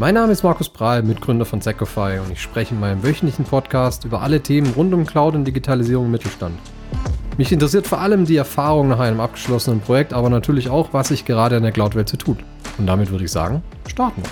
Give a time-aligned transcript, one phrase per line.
[0.00, 4.04] Mein Name ist Markus Prahl, Mitgründer von Secofy und ich spreche in meinem wöchentlichen Podcast
[4.04, 6.56] über alle Themen rund um Cloud und Digitalisierung im Mittelstand.
[7.36, 11.24] Mich interessiert vor allem die Erfahrung nach einem abgeschlossenen Projekt, aber natürlich auch, was sich
[11.24, 12.38] gerade in der Cloud-Welt so tut.
[12.78, 14.30] Und damit würde ich sagen, starten wir.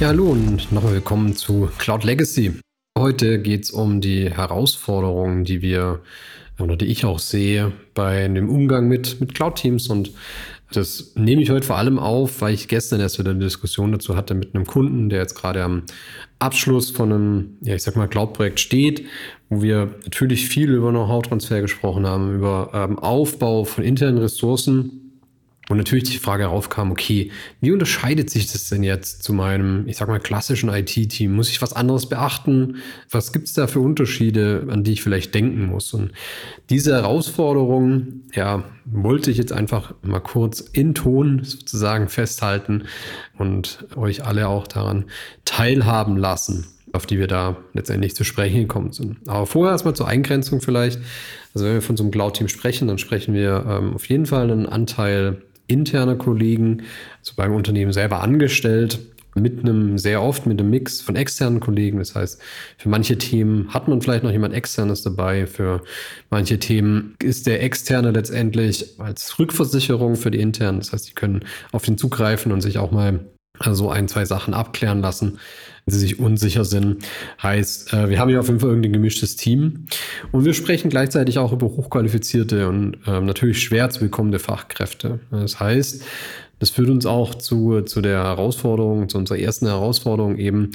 [0.00, 2.60] Ja, hallo und nochmal willkommen zu Cloud Legacy.
[2.98, 6.00] Heute geht es um die Herausforderungen, die wir
[6.60, 9.88] oder die ich auch sehe bei dem Umgang mit, mit Cloud-Teams.
[9.88, 10.12] Und
[10.72, 14.16] das nehme ich heute vor allem auf, weil ich gestern erst wieder eine Diskussion dazu
[14.16, 15.82] hatte mit einem Kunden, der jetzt gerade am
[16.38, 19.04] Abschluss von einem, ja, ich sag mal, Cloud-Projekt steht,
[19.48, 25.09] wo wir natürlich viel über Know-how-Transfer gesprochen haben, über ähm, Aufbau von internen Ressourcen
[25.70, 29.98] und natürlich die Frage aufkam, okay, wie unterscheidet sich das denn jetzt zu meinem, ich
[29.98, 31.32] sag mal, klassischen IT-Team?
[31.32, 32.78] Muss ich was anderes beachten?
[33.08, 35.94] Was gibt es da für Unterschiede, an die ich vielleicht denken muss?
[35.94, 36.10] Und
[36.70, 42.86] diese Herausforderung, ja, wollte ich jetzt einfach mal kurz in Ton sozusagen festhalten
[43.38, 45.04] und euch alle auch daran
[45.44, 49.18] teilhaben lassen auf die wir da letztendlich zu sprechen gekommen sind.
[49.28, 50.98] Aber vorher erstmal zur Eingrenzung vielleicht.
[51.54, 54.50] Also wenn wir von so einem Cloud-Team sprechen, dann sprechen wir ähm, auf jeden Fall
[54.50, 55.40] einen Anteil
[55.70, 56.82] interne Kollegen,
[57.20, 58.98] also beim Unternehmen selber angestellt,
[59.34, 61.98] mit einem sehr oft mit einem Mix von externen Kollegen.
[61.98, 62.40] Das heißt,
[62.78, 65.46] für manche Themen hat man vielleicht noch jemand externes dabei.
[65.46, 65.82] Für
[66.30, 70.78] manche Themen ist der externe letztendlich als Rückversicherung für die internen.
[70.78, 73.20] Das heißt, die können auf den zugreifen und sich auch mal
[73.70, 75.38] so ein, zwei Sachen abklären lassen
[75.84, 77.04] wenn sie sich unsicher sind.
[77.42, 79.86] Heißt, äh, wir haben hier auf jeden Fall irgendein gemischtes Team.
[80.32, 85.20] Und wir sprechen gleichzeitig auch über hochqualifizierte und ähm, natürlich schwer zu bekommende Fachkräfte.
[85.30, 86.02] Das heißt,
[86.58, 90.72] das führt uns auch zu, zu der Herausforderung, zu unserer ersten Herausforderung eben,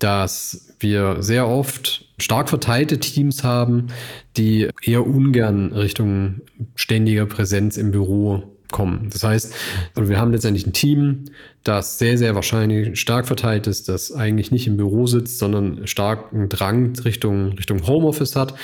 [0.00, 3.88] dass wir sehr oft stark verteilte Teams haben,
[4.36, 6.40] die eher ungern Richtung
[6.74, 9.08] ständiger Präsenz im Büro kommen.
[9.12, 9.54] Das heißt,
[9.94, 11.26] wir haben letztendlich ein Team,
[11.64, 16.48] das sehr, sehr wahrscheinlich stark verteilt ist, das eigentlich nicht im Büro sitzt, sondern starken
[16.48, 18.54] Drang Richtung, Richtung Homeoffice hat.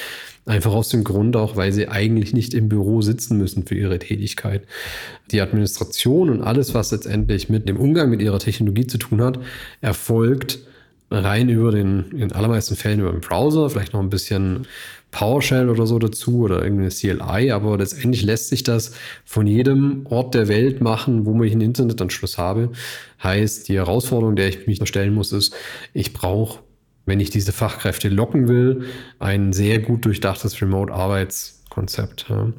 [0.46, 3.98] Einfach aus dem Grund auch, weil sie eigentlich nicht im Büro sitzen müssen für ihre
[3.98, 4.62] Tätigkeit.
[5.32, 9.40] Die Administration und alles, was letztendlich mit dem Umgang mit ihrer Technologie zu tun hat,
[9.80, 10.60] erfolgt
[11.10, 14.66] rein über den, in allermeisten Fällen über den Browser, vielleicht noch ein bisschen
[15.12, 18.92] PowerShell oder so dazu oder irgendeine CLI, aber letztendlich lässt sich das
[19.24, 22.72] von jedem Ort der Welt machen, wo ich einen Internetanschluss habe.
[23.22, 25.54] Heißt, die Herausforderung, der ich mich stellen muss, ist,
[25.94, 26.60] ich brauche,
[27.06, 28.86] wenn ich diese Fachkräfte locken will,
[29.18, 32.26] ein sehr gut durchdachtes Remote-Arbeits Konzept.
[32.30, 32.52] Ja.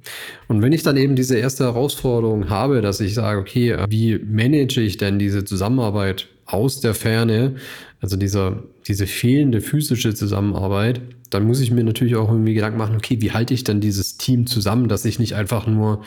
[0.47, 4.79] Und wenn ich dann eben diese erste Herausforderung habe, dass ich sage, okay, wie manage
[4.79, 7.55] ich denn diese Zusammenarbeit aus der Ferne,
[7.99, 12.95] also dieser, diese fehlende physische Zusammenarbeit, dann muss ich mir natürlich auch irgendwie Gedanken machen,
[12.95, 16.03] okay, wie halte ich denn dieses Team zusammen, dass ich nicht einfach nur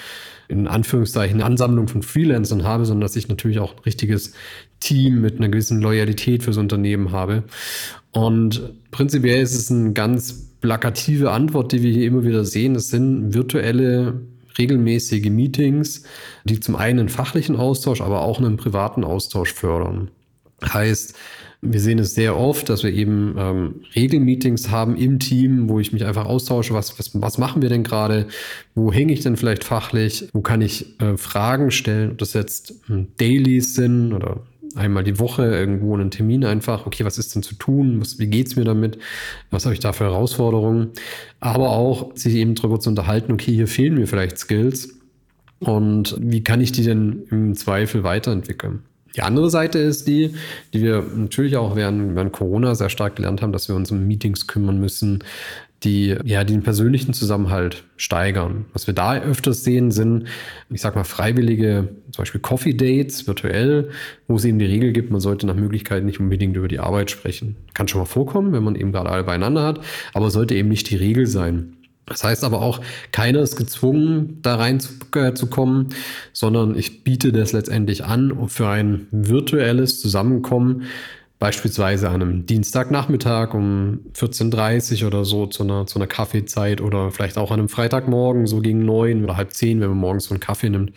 [0.49, 4.33] in Anführungszeichen eine Ansammlung von Freelancern habe, sondern dass ich natürlich auch ein richtiges
[4.81, 7.45] Team mit einer gewissen Loyalität fürs Unternehmen habe.
[8.13, 12.75] Und prinzipiell ist es eine ganz plakative Antwort, die wir hier immer wieder sehen.
[12.75, 14.21] Es sind virtuelle
[14.59, 16.03] regelmäßige Meetings,
[16.45, 20.11] die zum einen einen fachlichen Austausch, aber auch einen privaten Austausch fördern.
[20.63, 21.15] Heißt,
[21.63, 25.93] wir sehen es sehr oft, dass wir eben ähm, Regelmeetings haben im Team, wo ich
[25.93, 28.29] mich einfach austausche, was, was, was machen wir denn gerade,
[28.75, 32.75] wo hänge ich denn vielleicht fachlich, wo kann ich äh, Fragen stellen, ob das jetzt
[32.89, 34.43] ähm, Dailies sind oder
[34.75, 38.29] einmal die Woche irgendwo einen Termin einfach, okay, was ist denn zu tun, was, wie
[38.29, 38.99] geht's mir damit,
[39.51, 40.91] was habe ich da für Herausforderungen,
[41.41, 44.97] aber auch sich eben darüber zu unterhalten, okay, hier fehlen mir vielleicht Skills.
[45.59, 48.83] Und wie kann ich die denn im Zweifel weiterentwickeln.
[49.17, 50.35] Die andere Seite ist die,
[50.73, 54.07] die wir natürlich auch während, während Corona sehr stark gelernt haben, dass wir uns um
[54.07, 55.25] Meetings kümmern müssen,
[55.83, 58.67] die ja den persönlichen Zusammenhalt steigern.
[58.75, 60.27] Was wir da öfters sehen, sind,
[60.69, 63.91] ich sag mal, freiwillige, zum Beispiel Coffee Dates virtuell,
[64.29, 67.11] wo es eben die Regel gibt, man sollte nach Möglichkeit nicht unbedingt über die Arbeit
[67.11, 67.57] sprechen.
[67.73, 69.81] Kann schon mal vorkommen, wenn man eben gerade alle beieinander hat,
[70.13, 71.77] aber sollte eben nicht die Regel sein.
[72.11, 72.81] Das heißt aber auch,
[73.13, 75.95] keiner ist gezwungen, da reinzukommen, äh,
[76.33, 80.87] sondern ich biete das letztendlich an für ein virtuelles Zusammenkommen,
[81.39, 87.13] beispielsweise an einem Dienstagnachmittag um 14.30 Uhr oder so zu einer, zu einer Kaffeezeit oder
[87.13, 90.35] vielleicht auch an einem Freitagmorgen so gegen neun oder halb zehn, wenn man morgens so
[90.35, 90.93] einen Kaffee nimmt.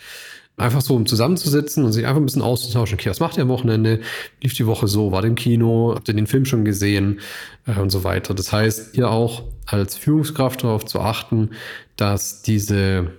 [0.56, 3.00] Einfach so, um zusammenzusitzen und sich einfach ein bisschen auszutauschen.
[3.00, 4.02] Okay, was macht ihr am Wochenende?
[4.42, 5.12] Lief die Woche so?
[5.12, 5.94] War im Kino?
[5.96, 7.20] Habt ihr den Film schon gesehen?
[7.66, 8.36] Äh, und so weiter.
[8.36, 11.52] Das heißt, hier auch als Führungskraft darauf zu achten,
[11.96, 13.12] dass diese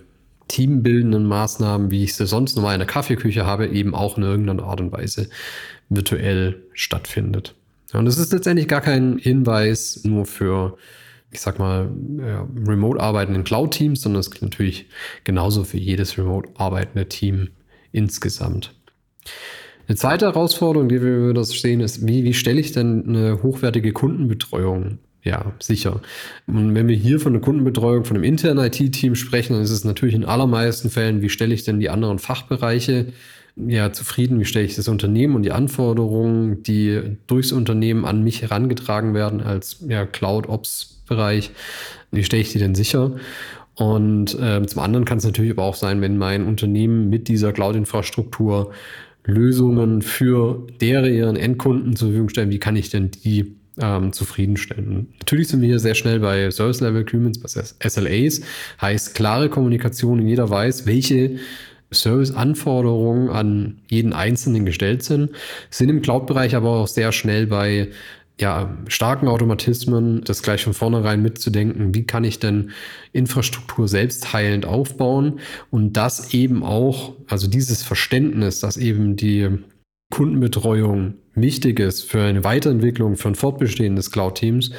[0.47, 4.63] teambildenden Maßnahmen, wie ich sie sonst normal in der Kaffeeküche habe, eben auch in irgendeiner
[4.63, 5.29] Art und Weise
[5.89, 7.55] virtuell stattfindet.
[7.93, 10.77] und das ist letztendlich gar kein Hinweis nur für
[11.35, 14.87] ich sag mal, ja, remote arbeitenden Cloud-Teams, sondern es gilt natürlich
[15.23, 17.49] genauso für jedes remote arbeitende Team
[17.91, 18.73] insgesamt.
[19.87, 23.91] Eine zweite Herausforderung, die wir das sehen, ist, wie, wie stelle ich denn eine hochwertige
[23.91, 26.01] Kundenbetreuung ja, sicher.
[26.45, 29.83] Und wenn wir hier von der Kundenbetreuung von einem internen IT-Team sprechen, dann ist es
[29.83, 33.07] natürlich in allermeisten Fällen, wie stelle ich denn die anderen Fachbereiche
[33.55, 38.41] ja, zufrieden, wie stelle ich das Unternehmen und die Anforderungen, die durchs Unternehmen an mich
[38.41, 41.51] herangetragen werden als ja, Cloud-Ops-Bereich,
[42.11, 43.15] wie stelle ich die denn sicher?
[43.75, 47.51] Und äh, zum anderen kann es natürlich aber auch sein, wenn mein Unternehmen mit dieser
[47.51, 48.71] Cloud-Infrastruktur
[49.25, 55.07] Lösungen für deren Endkunden zur Verfügung stellen, wie kann ich denn die ähm, zufriedenstellen.
[55.19, 58.41] Natürlich sind wir hier sehr schnell bei Service Level Agreements, bei SLAs,
[58.79, 61.37] heißt klare Kommunikation und jeder weiß, welche
[61.91, 65.31] Serviceanforderungen an jeden Einzelnen gestellt sind,
[65.69, 67.89] sind im Cloud-Bereich aber auch sehr schnell bei
[68.39, 72.71] ja, starken Automatismen, das gleich von vornherein mitzudenken, wie kann ich denn
[73.13, 75.39] Infrastruktur selbstheilend aufbauen
[75.71, 79.49] und das eben auch, also dieses Verständnis, dass eben die
[80.11, 84.71] Kundenbetreuung wichtig ist für eine Weiterentwicklung, für ein Fortbestehen des Cloud-Teams,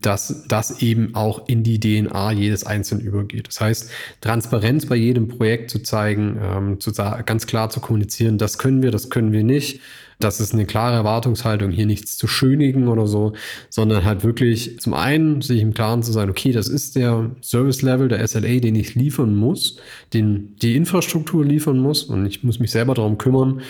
[0.00, 3.48] dass das eben auch in die DNA jedes Einzelnen übergeht.
[3.48, 3.90] Das heißt,
[4.20, 8.90] Transparenz bei jedem Projekt zu zeigen, ähm, zu, ganz klar zu kommunizieren, das können wir,
[8.90, 9.80] das können wir nicht.
[10.18, 13.34] Das ist eine klare Erwartungshaltung, hier nichts zu schönigen oder so,
[13.68, 18.08] sondern halt wirklich zum einen sich im Klaren zu sein, okay, das ist der Service-Level,
[18.08, 19.78] der SLA, den ich liefern muss,
[20.14, 23.60] den die Infrastruktur liefern muss und ich muss mich selber darum kümmern,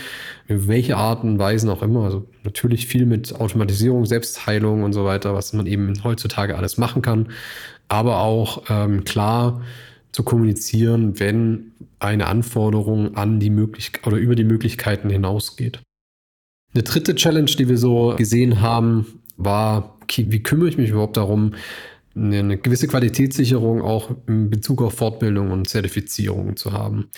[0.46, 2.04] welche Arten und Weisen auch immer.
[2.04, 7.02] Also natürlich viel mit Automatisierung, Selbstheilung und so weiter, was man eben heutzutage alles machen
[7.02, 7.28] kann,
[7.88, 9.62] aber auch ähm, klar
[10.12, 15.80] zu kommunizieren, wenn eine Anforderung an die Möglichkeit oder über die Möglichkeiten hinausgeht.
[16.76, 19.06] Eine dritte Challenge, die wir so gesehen haben,
[19.38, 21.54] war, wie kümmere ich mich überhaupt darum,
[22.14, 27.08] eine gewisse Qualitätssicherung auch in Bezug auf Fortbildung und Zertifizierung zu haben.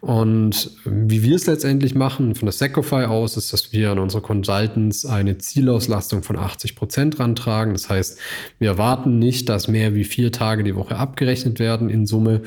[0.00, 4.22] Und wie wir es letztendlich machen von der Secofy aus, ist, dass wir an unsere
[4.22, 7.72] Consultants eine Zielauslastung von 80 Prozent rantragen.
[7.72, 8.18] Das heißt,
[8.58, 12.42] wir erwarten nicht, dass mehr wie vier Tage die Woche abgerechnet werden in Summe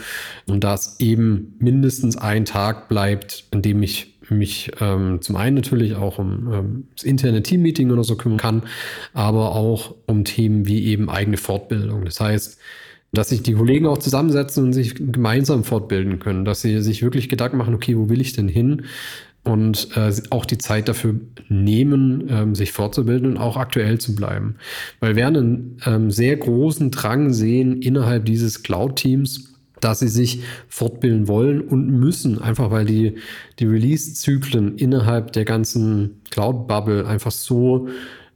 [0.46, 5.96] und dass eben mindestens ein Tag bleibt, in dem ich mich ähm, zum einen natürlich
[5.96, 8.64] auch um ähm, das interne Teammeeting oder so kümmern kann,
[9.14, 12.06] aber auch um Themen wie eben eigene Fortbildung.
[12.06, 12.60] Das heißt,
[13.14, 17.30] dass sich die Kollegen auch zusammensetzen und sich gemeinsam fortbilden können, dass sie sich wirklich
[17.30, 18.84] Gedanken machen, okay, wo will ich denn hin?
[19.44, 21.16] Und äh, auch die Zeit dafür
[21.50, 24.56] nehmen, ähm, sich fortzubilden und auch aktuell zu bleiben.
[25.02, 29.53] Weil wir einen ähm, sehr großen Drang sehen innerhalb dieses Cloud-Teams,
[29.83, 33.15] dass sie sich fortbilden wollen und müssen, einfach weil die,
[33.59, 37.88] die Release-Zyklen innerhalb der ganzen Cloud-Bubble einfach so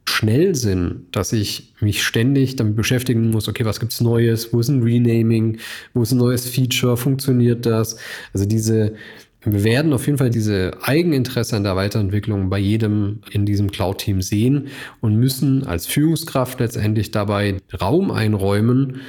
[0.08, 4.68] schnell sind, dass ich mich ständig damit beschäftigen muss, okay, was gibt's Neues, wo ist
[4.68, 5.58] ein Renaming,
[5.92, 7.98] wo ist ein neues Feature, funktioniert das?
[8.32, 8.94] Also diese,
[9.42, 14.22] wir werden auf jeden Fall diese Eigeninteresse an der Weiterentwicklung bei jedem in diesem Cloud-Team
[14.22, 14.68] sehen
[15.00, 19.02] und müssen als Führungskraft letztendlich dabei Raum einräumen,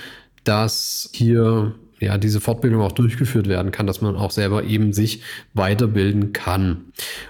[0.44, 5.22] dass hier ja, diese Fortbildung auch durchgeführt werden kann, dass man auch selber eben sich
[5.54, 6.86] weiterbilden kann.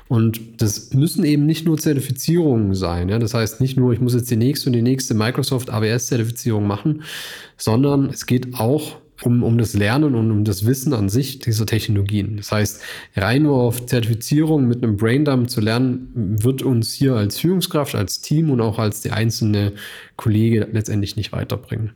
[0.08, 3.10] Und das müssen eben nicht nur Zertifizierungen sein.
[3.10, 3.20] Ja?
[3.20, 7.04] Das heißt nicht nur, ich muss jetzt die nächste und die nächste Microsoft AWS-Zertifizierung machen,
[7.58, 11.66] sondern es geht auch um, um das Lernen und um das Wissen an sich dieser
[11.66, 12.38] Technologien.
[12.38, 12.82] Das heißt,
[13.16, 16.10] rein nur auf Zertifizierung mit einem Braindump zu lernen,
[16.42, 19.74] wird uns hier als Führungskraft, als Team und auch als die einzelne
[20.16, 21.92] Kollege letztendlich nicht weiterbringen.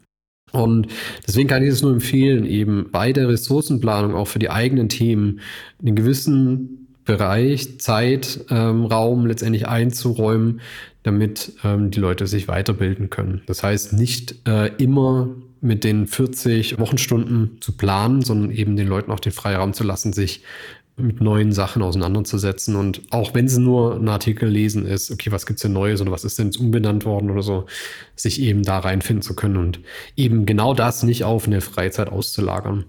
[0.54, 0.88] Und
[1.28, 5.42] deswegen kann ich es nur empfehlen, eben bei der Ressourcenplanung auch für die eigenen Themen
[5.82, 10.62] einen gewissen Bereich, Zeit, ähm, Raum letztendlich einzuräumen,
[11.02, 13.42] damit ähm, die Leute sich weiterbilden können.
[13.46, 15.30] Das heißt, nicht äh, immer
[15.60, 20.14] mit den 40 Wochenstunden zu planen, sondern eben den Leuten auch den Freiraum zu lassen,
[20.14, 20.44] sich
[20.96, 22.76] mit neuen Sachen auseinanderzusetzen.
[22.76, 26.02] Und auch wenn es nur ein Artikel lesen ist, okay, was gibt es denn Neues
[26.02, 27.66] oder was ist denn jetzt umbenannt worden oder so,
[28.16, 29.80] sich eben da reinfinden zu können und
[30.16, 32.86] eben genau das nicht auf eine Freizeit auszulagern.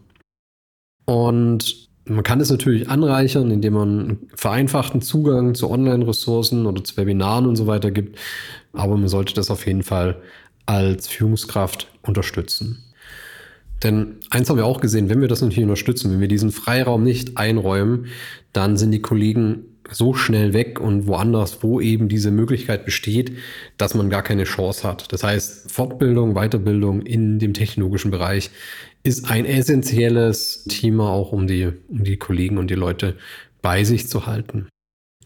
[1.07, 7.47] Und man kann es natürlich anreichern, indem man vereinfachten Zugang zu Online-Ressourcen oder zu Webinaren
[7.47, 8.19] und so weiter gibt.
[8.75, 10.21] Aber man sollte das auf jeden Fall
[10.67, 12.84] als Führungskraft unterstützen.
[13.85, 17.05] Denn eins haben wir auch gesehen, wenn wir das natürlich unterstützen, wenn wir diesen Freiraum
[17.05, 18.07] nicht einräumen,
[18.53, 23.33] dann sind die Kollegen so schnell weg und woanders, wo eben diese Möglichkeit besteht,
[23.77, 25.13] dass man gar keine Chance hat.
[25.13, 28.51] Das heißt, Fortbildung, Weiterbildung in dem technologischen Bereich
[29.03, 33.17] ist ein essentielles Thema auch, um die, um die Kollegen und die Leute
[33.61, 34.69] bei sich zu halten.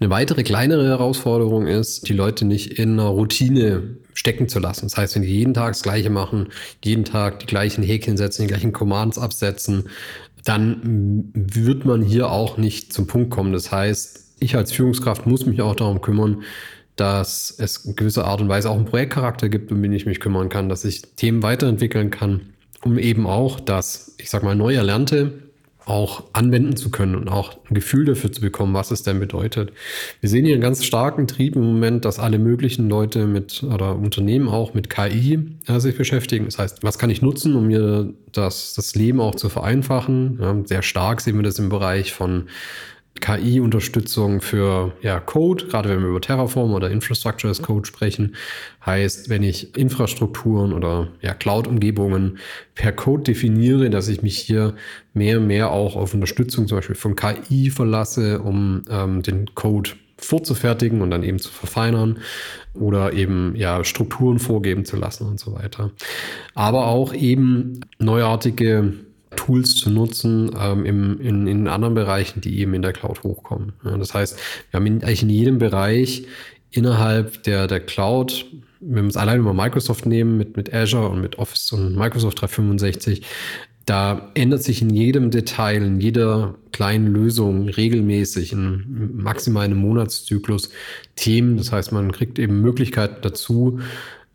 [0.01, 4.87] Eine weitere kleinere Herausforderung ist, die Leute nicht in einer Routine stecken zu lassen.
[4.87, 6.49] Das heißt, wenn die jeden Tag das Gleiche machen,
[6.85, 9.89] jeden Tag die gleichen Häkchen setzen, die gleichen Commands absetzen,
[10.45, 13.53] dann wird man hier auch nicht zum Punkt kommen.
[13.53, 16.43] Das heißt, ich als Führungskraft muss mich auch darum kümmern,
[16.95, 20.21] dass es in gewisser Art und Weise auch einen Projektcharakter gibt, um den ich mich
[20.21, 24.75] kümmern kann, dass ich Themen weiterentwickeln kann, um eben auch das, ich sag mal, neu
[24.75, 25.48] erlernte
[25.89, 29.73] auch anwenden zu können und auch ein Gefühl dafür zu bekommen, was es denn bedeutet.
[30.21, 33.97] Wir sehen hier einen ganz starken Trieb im Moment, dass alle möglichen Leute mit oder
[33.97, 36.45] Unternehmen auch mit KI ja, sich beschäftigen.
[36.45, 40.39] Das heißt, was kann ich nutzen, um mir das, das Leben auch zu vereinfachen?
[40.41, 42.45] Ja, sehr stark sehen wir das im Bereich von
[43.21, 48.35] KI-Unterstützung für ja, Code, gerade wenn wir über Terraform oder Infrastructure as Code sprechen,
[48.85, 52.39] heißt, wenn ich Infrastrukturen oder ja, Cloud-Umgebungen
[52.75, 54.75] per Code definiere, dass ich mich hier
[55.15, 59.91] mehr und mehr auch auf Unterstützung zum Beispiel von KI verlasse, um ähm, den Code
[60.19, 62.19] vorzufertigen und dann eben zu verfeinern
[62.75, 65.93] oder eben ja Strukturen vorgeben zu lassen und so weiter.
[66.55, 68.95] Aber auch eben neuartige
[69.49, 73.73] Tools zu nutzen ähm, im, in, in anderen Bereichen, die eben in der Cloud hochkommen.
[73.83, 74.39] Ja, das heißt,
[74.71, 76.27] wir haben in, eigentlich in jedem Bereich
[76.71, 78.45] innerhalb der, der Cloud,
[78.81, 82.43] wenn wir es allein über Microsoft nehmen, mit, mit Azure und mit Office und Microsoft
[82.43, 83.23] 365,
[83.87, 90.69] da ändert sich in jedem Detail, in jeder kleinen Lösung regelmäßig, in maximal einem Monatszyklus
[91.17, 91.57] Themen.
[91.57, 93.81] Das heißt, man kriegt eben Möglichkeiten dazu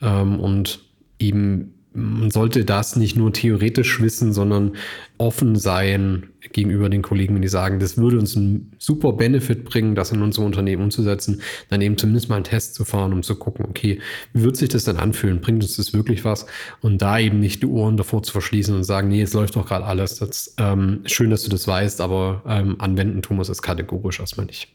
[0.02, 0.80] ähm, und
[1.20, 4.76] eben man sollte das nicht nur theoretisch wissen, sondern
[5.18, 9.96] offen sein gegenüber den Kollegen, wenn die sagen, das würde uns einen super Benefit bringen,
[9.96, 13.36] das in unserem Unternehmen umzusetzen, dann eben zumindest mal einen Test zu fahren, um zu
[13.36, 14.00] gucken, okay,
[14.34, 15.40] wie wird sich das dann anfühlen?
[15.40, 16.46] Bringt uns das wirklich was?
[16.82, 19.68] Und da eben nicht die Ohren davor zu verschließen und sagen, nee, es läuft doch
[19.68, 20.16] gerade alles.
[20.16, 24.48] Das, ähm, schön, dass du das weißt, aber ähm, anwenden tun muss es kategorisch erstmal
[24.48, 24.74] nicht.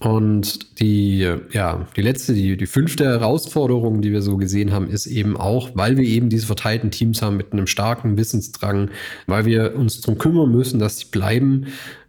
[0.00, 5.06] Und die, ja, die letzte, die, die fünfte Herausforderung, die wir so gesehen haben, ist
[5.06, 8.90] eben auch, weil wir eben diese verteilten Teams haben mit einem starken Wissensdrang,
[9.26, 11.66] weil wir uns darum kümmern müssen, dass die bleiben,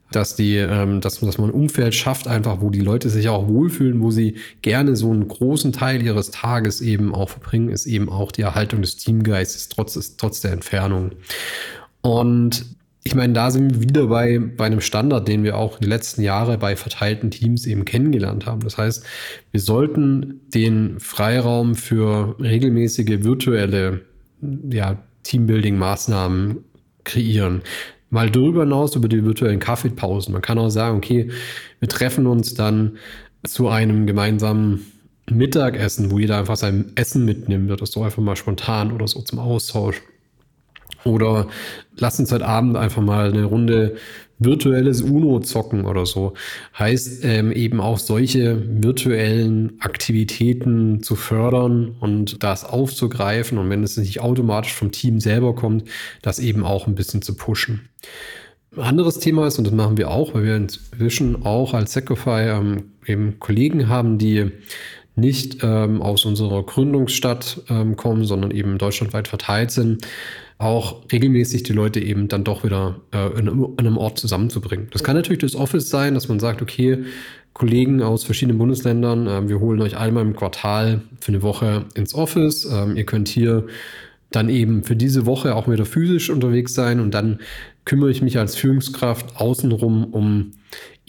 [0.10, 3.50] dass die, ähm, dass, dass man ein Umfeld schafft, einfach, wo die Leute sich auch
[3.50, 8.08] wohlfühlen, wo sie gerne so einen großen Teil ihres Tages eben auch verbringen, ist eben
[8.08, 11.12] auch die Erhaltung des Teamgeistes trotz, trotz der Entfernung.
[12.00, 12.66] Und
[13.04, 16.22] ich meine, da sind wir wieder bei, bei einem Standard, den wir auch die letzten
[16.22, 18.62] Jahre bei verteilten Teams eben kennengelernt haben.
[18.62, 19.04] Das heißt,
[19.52, 24.02] wir sollten den Freiraum für regelmäßige virtuelle
[24.70, 26.58] ja, Teambuilding-Maßnahmen
[27.04, 27.64] kreieren.
[28.12, 30.34] Mal darüber hinaus über die virtuellen Kaffeepausen.
[30.34, 31.32] Man kann auch sagen, okay,
[31.80, 32.98] wir treffen uns dann
[33.44, 34.86] zu einem gemeinsamen
[35.30, 39.40] Mittagessen, wo jeder einfach sein Essen mitnimmt oder so einfach mal spontan oder so zum
[39.40, 40.02] Austausch.
[41.04, 41.48] Oder
[41.98, 43.96] lass uns heute Abend einfach mal eine Runde
[44.42, 46.34] virtuelles Uno zocken oder so.
[46.78, 53.98] Heißt ähm, eben auch solche virtuellen Aktivitäten zu fördern und das aufzugreifen und wenn es
[53.98, 55.88] nicht automatisch vom Team selber kommt,
[56.24, 57.90] das eben auch ein bisschen zu pushen.
[58.76, 62.48] Ein anderes Thema ist, und das machen wir auch, weil wir inzwischen auch als Secofy
[62.48, 64.50] ähm, eben Kollegen haben, die
[65.16, 70.08] nicht ähm, aus unserer Gründungsstadt ähm, kommen, sondern eben deutschlandweit verteilt sind,
[70.58, 74.88] auch regelmäßig die Leute eben dann doch wieder äh, in, in, einem Ort zusammenzubringen.
[74.92, 77.04] Das kann natürlich das Office sein, dass man sagt, okay,
[77.54, 82.14] Kollegen aus verschiedenen Bundesländern, äh, wir holen euch einmal im Quartal für eine Woche ins
[82.14, 82.66] Office.
[82.72, 83.66] Ähm, ihr könnt hier
[84.30, 87.40] dann eben für diese Woche auch wieder physisch unterwegs sein und dann
[87.84, 90.52] kümmere ich mich als Führungskraft außenrum um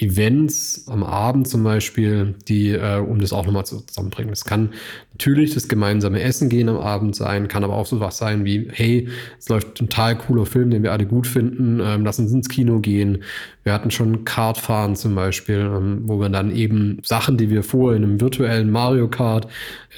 [0.02, 4.30] Events am Abend zum Beispiel, die, äh, um das auch nochmal zusammenbringen.
[4.30, 4.70] Das kann
[5.12, 8.68] natürlich das gemeinsame Essen gehen am Abend sein, kann aber auch so was sein wie,
[8.72, 12.32] hey, es läuft ein total cooler Film, den wir alle gut finden, ähm, lass uns
[12.32, 13.22] ins Kino gehen.
[13.62, 17.96] Wir hatten schon Kartfahren zum Beispiel, ähm, wo wir dann eben Sachen, die wir vorher
[17.96, 19.46] in einem virtuellen Mario Kart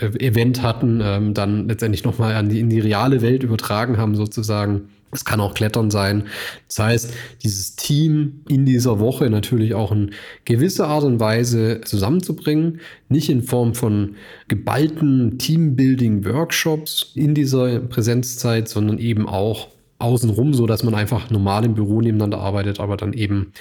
[0.01, 4.89] äh, Event hatten, ähm, dann letztendlich nochmal in die reale Welt übertragen haben sozusagen.
[5.15, 6.25] Es kann auch Klettern sein.
[6.67, 10.11] Das heißt, dieses Team in dieser Woche natürlich auch in
[10.45, 12.81] gewisser Art und Weise zusammenzubringen.
[13.09, 14.17] Nicht in Form von
[14.49, 19.69] geballten Teambuilding-Workshops in dieser Präsenzzeit, sondern eben auch
[20.05, 23.53] außenrum, so dass man einfach normal im Büro nebeneinander arbeitet, aber dann eben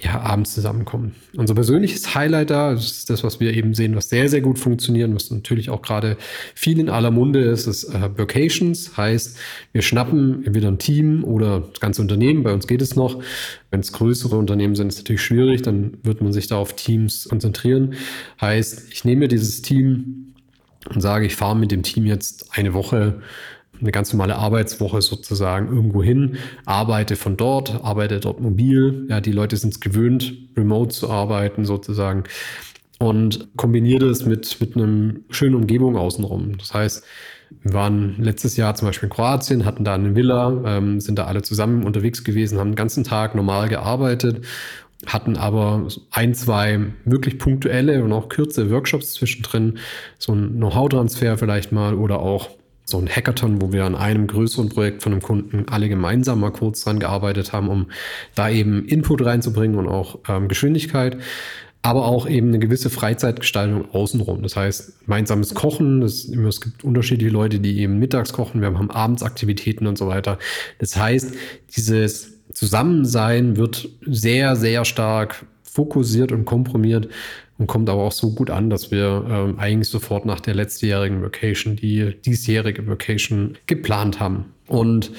[0.00, 1.14] ja, abends zusammenkommen.
[1.36, 5.14] Unser persönliches Highlight da ist das, was wir eben sehen, was sehr, sehr gut funktioniert,
[5.14, 6.16] was natürlich auch gerade
[6.54, 8.10] viel in aller Munde ist, ist äh.
[8.96, 9.38] Heißt,
[9.72, 12.42] wir schnappen entweder ein Team oder das ganze Unternehmen.
[12.42, 13.22] Bei uns geht es noch.
[13.70, 15.62] Wenn es größere Unternehmen sind, ist es natürlich schwierig.
[15.62, 17.94] Dann wird man sich da auf Teams konzentrieren.
[18.40, 20.34] Heißt, ich nehme dieses Team
[20.92, 23.22] und sage, ich fahre mit dem Team jetzt eine Woche
[23.80, 29.06] eine ganz normale Arbeitswoche sozusagen irgendwo hin, arbeite von dort, arbeite dort mobil.
[29.08, 32.24] Ja, die Leute sind es gewöhnt, remote zu arbeiten sozusagen.
[33.00, 36.56] und kombiniere das mit, mit einem schönen Umgebung außenrum.
[36.58, 37.04] Das heißt,
[37.62, 41.24] wir waren letztes Jahr zum Beispiel in Kroatien, hatten da eine Villa, ähm, sind da
[41.24, 44.44] alle zusammen unterwegs gewesen, haben den ganzen Tag normal gearbeitet,
[45.06, 49.78] hatten aber ein, zwei wirklich punktuelle und auch kürze Workshops zwischendrin,
[50.18, 52.50] so ein Know-how-Transfer vielleicht mal oder auch
[52.94, 56.52] so ein Hackathon, wo wir an einem größeren Projekt von einem Kunden alle gemeinsam mal
[56.52, 57.86] kurz dran gearbeitet haben, um
[58.36, 61.18] da eben Input reinzubringen und auch ähm, Geschwindigkeit
[61.82, 64.42] aber auch eben eine gewisse Freizeitgestaltung außenrum.
[64.42, 68.90] Das heißt, gemeinsames Kochen, das, es gibt unterschiedliche Leute, die eben mittags kochen, wir haben
[68.90, 70.38] Abendsaktivitäten und so weiter.
[70.78, 71.34] Das heißt,
[71.76, 77.08] dieses Zusammensein wird sehr, sehr stark fokussiert und komprimiert
[77.58, 81.20] und kommt aber auch so gut an, dass wir ähm, eigentlich sofort nach der letztjährigen
[81.20, 84.46] Vacation die diesjährige Vacation geplant haben.
[84.68, 85.10] Und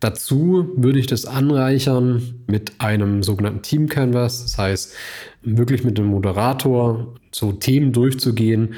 [0.00, 4.42] dazu würde ich das anreichern mit einem sogenannten Team Canvas.
[4.42, 4.94] Das heißt,
[5.42, 8.74] wirklich mit dem Moderator so Themen durchzugehen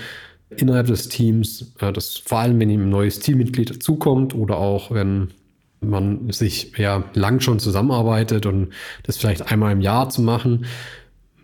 [0.56, 1.74] innerhalb des Teams.
[1.80, 5.30] Äh, das vor allem, wenn ihm ein neues Teammitglied dazukommt oder auch wenn
[5.80, 8.70] man sich ja lang schon zusammenarbeitet und
[9.02, 10.66] das vielleicht einmal im Jahr zu machen.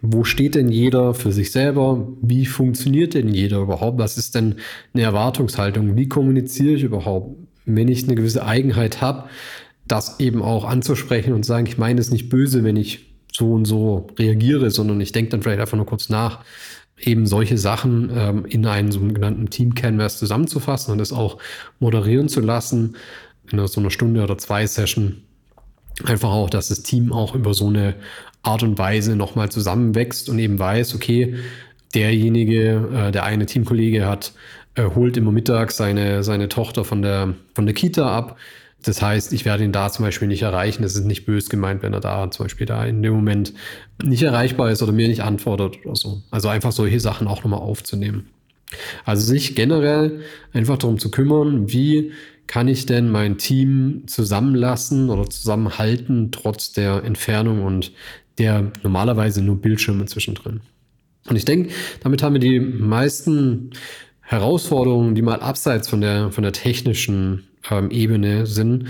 [0.02, 2.08] Wo steht denn jeder für sich selber?
[2.22, 3.98] Wie funktioniert denn jeder überhaupt?
[3.98, 4.56] Was ist denn
[4.94, 5.96] eine Erwartungshaltung?
[5.96, 7.36] Wie kommuniziere ich überhaupt?
[7.66, 9.28] Wenn ich eine gewisse Eigenheit habe,
[9.86, 13.64] das eben auch anzusprechen und sagen, ich meine es nicht böse, wenn ich so und
[13.66, 16.44] so reagiere, sondern ich denke dann vielleicht einfach nur kurz nach,
[16.98, 21.38] eben solche Sachen ähm, in einen sogenannten Team Canvas zusammenzufassen und das auch
[21.78, 22.96] moderieren zu lassen
[23.50, 25.22] in so einer Stunde oder zwei Session.
[26.04, 27.94] Einfach auch, dass das Team auch über so eine
[28.42, 31.36] Art und Weise nochmal zusammenwächst und eben weiß, okay,
[31.94, 34.32] derjenige, äh, der eine Teamkollege hat,
[34.74, 38.38] äh, holt immer mittags seine, seine Tochter von der, von der Kita ab
[38.82, 40.82] das heißt, ich werde ihn da zum Beispiel nicht erreichen.
[40.82, 43.52] Das ist nicht bös gemeint, wenn er da zum Beispiel da in dem Moment
[44.02, 46.22] nicht erreichbar ist oder mir nicht antwortet oder so.
[46.30, 48.30] Also einfach solche Sachen auch nochmal aufzunehmen.
[49.04, 50.20] Also sich generell
[50.52, 52.12] einfach darum zu kümmern, wie
[52.46, 57.92] kann ich denn mein Team zusammenlassen oder zusammenhalten, trotz der Entfernung und
[58.38, 60.60] der normalerweise nur Bildschirme zwischendrin.
[61.28, 61.70] Und ich denke,
[62.02, 63.70] damit haben wir die meisten
[64.20, 68.86] Herausforderungen, die mal abseits von der, von der technischen ähm, Ebene sind,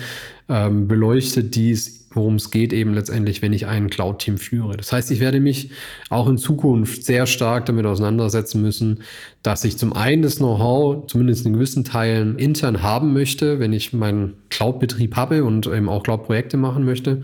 [0.48, 4.76] ähm, beleuchtet dies, worum es geht, eben letztendlich, wenn ich ein Cloud-Team führe.
[4.76, 5.70] Das heißt, ich werde mich
[6.08, 9.02] auch in Zukunft sehr stark damit auseinandersetzen müssen,
[9.42, 13.92] dass ich zum einen das Know-how, zumindest in gewissen Teilen, intern haben möchte, wenn ich
[13.92, 17.22] meinen Cloud-Betrieb habe und eben auch Cloud-Projekte machen möchte,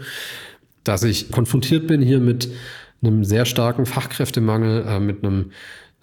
[0.88, 2.48] dass ich konfrontiert bin hier mit
[3.02, 5.50] einem sehr starken Fachkräftemangel, äh, mit einem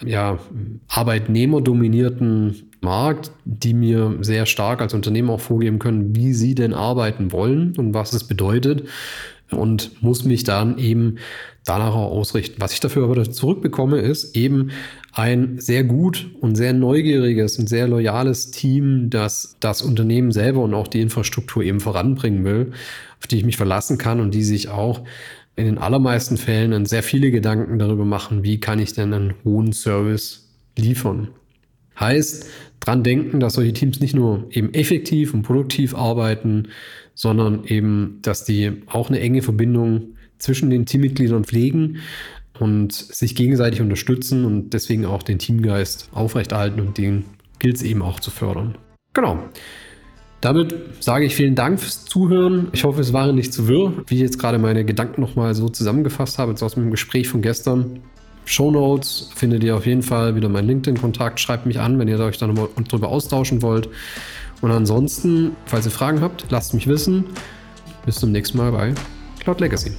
[0.04, 0.40] ja,
[0.88, 7.32] arbeitnehmerdominierten Markt, die mir sehr stark als Unternehmen auch vorgeben können, wie sie denn arbeiten
[7.32, 8.84] wollen und was es bedeutet
[9.52, 11.18] und muss mich dann eben
[11.66, 12.56] danach auch ausrichten.
[12.60, 14.72] Was ich dafür aber zurückbekomme, ist eben
[15.12, 20.74] ein sehr gut und sehr neugieriges und sehr loyales Team, das das Unternehmen selber und
[20.74, 22.72] auch die Infrastruktur eben voranbringen will,
[23.20, 25.04] auf die ich mich verlassen kann und die sich auch
[25.56, 29.72] in den allermeisten Fällen sehr viele Gedanken darüber machen, wie kann ich denn einen hohen
[29.72, 31.30] Service liefern.
[32.00, 32.48] Heißt,
[32.80, 36.70] dran denken, dass solche Teams nicht nur eben effektiv und produktiv arbeiten,
[37.14, 42.00] sondern eben, dass die auch eine enge Verbindung zwischen den Teammitgliedern pflegen
[42.60, 47.26] und sich gegenseitig unterstützen und deswegen auch den Teamgeist aufrechterhalten und den
[47.60, 48.76] gilt es eben auch zu fördern.
[49.14, 49.40] Genau.
[50.42, 52.68] Damit sage ich vielen Dank fürs Zuhören.
[52.74, 55.70] Ich hoffe, es war nicht zu wirr, wie ich jetzt gerade meine Gedanken nochmal so
[55.70, 58.02] zusammengefasst habe, jetzt aus dem Gespräch von gestern.
[58.44, 61.40] Show Notes findet ihr auf jeden Fall wieder meinen LinkedIn-Kontakt.
[61.40, 63.88] Schreibt mich an, wenn ihr euch da nochmal drüber austauschen wollt.
[64.60, 67.24] Und ansonsten, falls ihr Fragen habt, lasst mich wissen.
[68.06, 68.94] Bis zum nächsten Mal bei
[69.40, 69.92] Cloud Legacy.